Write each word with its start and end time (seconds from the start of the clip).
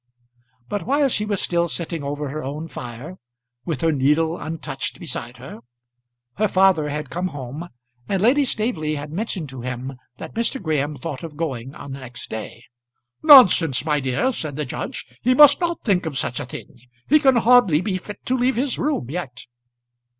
But 0.67 0.87
while 0.87 1.07
she 1.09 1.25
was 1.25 1.39
still 1.43 1.67
sitting 1.67 2.01
over 2.03 2.29
her 2.29 2.43
own 2.43 2.67
fire, 2.67 3.17
with 3.65 3.81
her 3.81 3.91
needle 3.91 4.35
untouched 4.35 4.99
beside 4.99 5.37
her, 5.37 5.59
her 6.37 6.47
father 6.47 6.89
had 6.89 7.11
come 7.11 7.27
home, 7.27 7.69
and 8.09 8.19
Lady 8.19 8.43
Staveley 8.43 8.95
had 8.95 9.11
mentioned 9.11 9.47
to 9.49 9.61
him 9.61 9.93
that 10.17 10.33
Mr. 10.33 10.59
Graham 10.59 10.97
thought 10.97 11.21
of 11.21 11.37
going 11.37 11.75
on 11.75 11.91
the 11.91 11.99
next 11.99 12.31
day. 12.31 12.63
"Nonsense, 13.21 13.85
my 13.85 13.99
dear," 13.99 14.31
said 14.31 14.55
the 14.55 14.65
judge. 14.65 15.05
"He 15.21 15.35
must 15.35 15.61
not 15.61 15.83
think 15.85 16.07
of 16.07 16.17
such 16.17 16.39
a 16.39 16.47
thing. 16.47 16.79
He 17.07 17.19
can 17.19 17.35
hardly 17.35 17.79
be 17.81 17.99
fit 17.99 18.25
to 18.25 18.35
leave 18.35 18.55
his 18.55 18.79
room 18.79 19.07
yet." 19.11 19.43